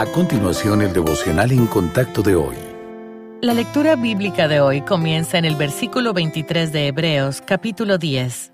A 0.00 0.06
continuación, 0.06 0.80
el 0.80 0.94
devocional 0.94 1.52
en 1.52 1.66
contacto 1.66 2.22
de 2.22 2.34
hoy. 2.34 2.56
La 3.42 3.52
lectura 3.52 3.96
bíblica 3.96 4.48
de 4.48 4.58
hoy 4.58 4.80
comienza 4.80 5.36
en 5.36 5.44
el 5.44 5.56
versículo 5.56 6.14
23 6.14 6.72
de 6.72 6.86
Hebreos, 6.86 7.42
capítulo 7.46 7.98
10. 7.98 8.50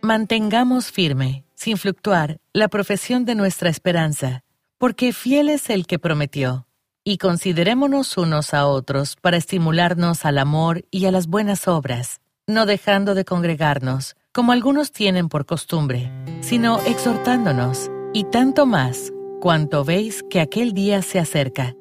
Mantengamos 0.00 0.90
firme, 0.90 1.44
sin 1.54 1.76
fluctuar, 1.76 2.40
la 2.54 2.68
profesión 2.68 3.26
de 3.26 3.34
nuestra 3.34 3.68
esperanza, 3.68 4.44
porque 4.78 5.12
fiel 5.12 5.50
es 5.50 5.68
el 5.68 5.86
que 5.86 5.98
prometió. 5.98 6.66
Y 7.04 7.18
considerémonos 7.18 8.16
unos 8.16 8.54
a 8.54 8.66
otros 8.66 9.16
para 9.20 9.36
estimularnos 9.36 10.24
al 10.24 10.38
amor 10.38 10.86
y 10.90 11.04
a 11.04 11.12
las 11.12 11.26
buenas 11.26 11.68
obras, 11.68 12.22
no 12.46 12.64
dejando 12.64 13.14
de 13.14 13.26
congregarnos, 13.26 14.16
como 14.32 14.52
algunos 14.52 14.90
tienen 14.92 15.28
por 15.28 15.44
costumbre, 15.44 16.10
sino 16.40 16.80
exhortándonos, 16.86 17.90
y 18.14 18.24
tanto 18.24 18.64
más 18.64 19.12
cuanto 19.40 19.84
veis 19.84 20.24
que 20.28 20.40
aquel 20.40 20.72
día 20.72 21.02
se 21.02 21.18
acerca. 21.18 21.74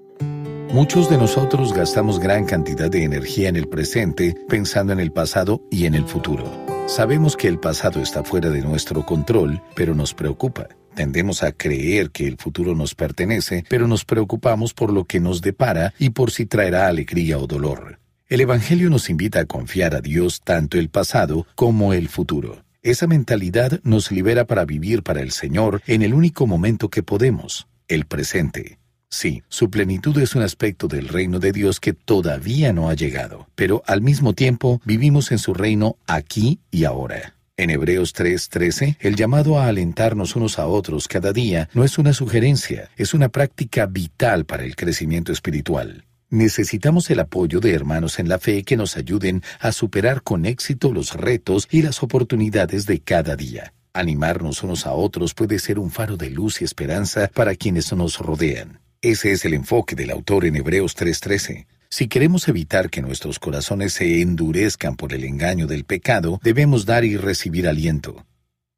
Muchos 0.71 1.09
de 1.09 1.17
nosotros 1.17 1.73
gastamos 1.73 2.20
gran 2.20 2.45
cantidad 2.45 2.89
de 2.89 3.03
energía 3.03 3.49
en 3.49 3.55
el 3.55 3.67
presente 3.67 4.35
pensando 4.47 4.93
en 4.93 4.99
el 4.99 5.11
pasado 5.11 5.61
y 5.71 5.85
en 5.85 5.95
el 5.95 6.05
futuro. 6.05 6.43
Sabemos 6.88 7.35
que 7.35 7.47
el 7.47 7.59
pasado 7.59 8.02
está 8.02 8.23
fuera 8.23 8.49
de 8.49 8.61
nuestro 8.61 9.05
control, 9.05 9.61
pero 9.75 9.95
nos 9.95 10.13
preocupa. 10.13 10.67
Tendemos 10.93 11.43
a 11.43 11.52
creer 11.52 12.11
que 12.11 12.27
el 12.27 12.38
futuro 12.38 12.75
nos 12.75 12.95
pertenece, 12.95 13.63
pero 13.69 13.88
nos 13.88 14.03
preocupamos 14.03 14.73
por 14.73 14.91
lo 14.91 15.05
que 15.05 15.19
nos 15.19 15.41
depara 15.41 15.94
y 15.99 16.09
por 16.11 16.31
si 16.31 16.45
traerá 16.45 16.88
alegría 16.88 17.38
o 17.38 17.47
dolor. 17.47 17.99
El 18.30 18.41
Evangelio 18.41 18.89
nos 18.89 19.09
invita 19.09 19.39
a 19.39 19.45
confiar 19.45 19.95
a 19.95 20.02
Dios 20.02 20.41
tanto 20.44 20.77
el 20.77 20.89
pasado 20.89 21.47
como 21.55 21.94
el 21.94 22.09
futuro. 22.09 22.66
Esa 22.84 23.08
mentalidad 23.08 23.80
nos 23.84 24.12
libera 24.12 24.45
para 24.45 24.66
vivir 24.66 25.04
para 25.04 25.22
el 25.22 25.31
Señor 25.31 25.81
en 25.88 26.04
el 26.04 26.13
único 26.13 26.48
momento 26.48 26.90
que 26.90 27.03
podemos, 27.03 27.67
el 27.88 28.05
presente. 28.05 28.80
Sí, 29.09 29.44
su 29.48 29.69
plenitud 29.69 30.17
es 30.19 30.36
un 30.36 30.42
aspecto 30.42 30.88
del 30.88 31.08
reino 31.08 31.39
de 31.39 31.52
Dios 31.52 31.80
que 31.80 31.94
todavía 31.94 32.73
no 32.73 32.89
ha 32.89 32.94
llegado, 32.94 33.47
pero 33.56 33.81
al 33.88 34.02
mismo 34.02 34.34
tiempo 34.34 34.81
vivimos 34.86 35.31
en 35.31 35.39
su 35.39 35.53
reino 35.53 35.97
aquí 36.08 36.59
y 36.72 36.84
ahora. 36.84 37.36
En 37.56 37.69
Hebreos 37.72 38.14
3:13, 38.14 38.97
el 39.00 39.16
llamado 39.16 39.59
a 39.59 39.67
alentarnos 39.67 40.36
unos 40.36 40.59
a 40.59 40.67
otros 40.67 41.08
cada 41.08 41.34
día 41.34 41.69
no 41.73 41.84
es 41.84 41.97
una 41.97 42.14
sugerencia, 42.14 42.89
es 42.97 43.14
una 43.14 43.30
práctica 43.30 43.88
vital 43.88 44.45
para 44.45 44.64
el 44.64 44.75
crecimiento 44.75 45.31
espiritual. 45.31 46.06
Necesitamos 46.30 47.09
el 47.09 47.22
apoyo 47.22 47.61
de 47.61 47.73
hermanos 47.73 48.20
en 48.20 48.28
la 48.28 48.38
fe 48.38 48.64
que 48.64 48.75
nos 48.75 48.97
ayuden 48.97 49.44
a 49.61 49.72
superar 49.72 50.23
con 50.23 50.45
éxito 50.45 50.92
los 50.92 51.14
retos 51.14 51.69
y 51.72 51.84
las 51.84 52.03
oportunidades 52.03 52.86
de 52.86 53.00
cada 53.00 53.38
día. 53.38 53.73
Animarnos 53.94 54.61
unos 54.61 54.86
a 54.86 54.92
otros 54.92 55.34
puede 55.34 55.58
ser 55.58 55.80
un 55.80 55.89
faro 55.89 56.17
de 56.17 56.30
luz 56.30 56.61
y 56.61 56.66
esperanza 56.66 57.31
para 57.34 57.56
quienes 57.56 57.94
nos 57.94 58.19
rodean. 58.19 58.81
Ese 59.02 59.31
es 59.31 59.45
el 59.45 59.53
enfoque 59.53 59.95
del 59.95 60.11
autor 60.11 60.44
en 60.44 60.58
Hebreos 60.58 60.95
3:13. 60.97 61.66
Si 61.89 62.09
queremos 62.09 62.50
evitar 62.50 62.89
que 62.89 63.02
nuestros 63.02 63.39
corazones 63.39 63.94
se 63.94 64.22
endurezcan 64.22 64.97
por 64.97 65.14
el 65.14 65.23
engaño 65.23 65.66
del 65.66 65.86
pecado, 65.86 66.41
debemos 66.44 66.86
dar 66.86 67.06
y 67.06 67.16
recibir 67.16 67.69
aliento. 67.69 68.25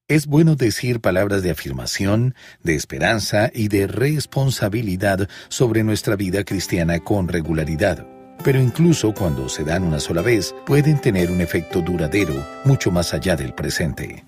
Es 0.10 0.26
bueno 0.26 0.56
decir 0.56 1.02
palabras 1.02 1.44
de 1.44 1.52
afirmación, 1.52 2.34
de 2.64 2.74
esperanza 2.74 3.52
y 3.54 3.68
de 3.68 3.86
responsabilidad 3.86 5.30
sobre 5.50 5.84
nuestra 5.84 6.16
vida 6.16 6.44
cristiana 6.44 6.98
con 6.98 7.28
regularidad. 7.28 8.08
Pero 8.44 8.60
incluso 8.60 9.14
cuando 9.14 9.50
se 9.50 9.64
dan 9.64 9.84
una 9.84 10.00
sola 10.00 10.24
vez, 10.24 10.56
pueden 10.66 11.00
tener 11.00 11.30
un 11.30 11.42
efecto 11.42 11.82
duradero 11.82 12.34
mucho 12.66 12.90
más 12.90 13.14
allá 13.14 13.36
del 13.36 13.54
presente. 13.54 14.26